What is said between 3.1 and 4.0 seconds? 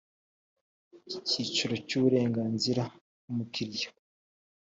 bw umukiriya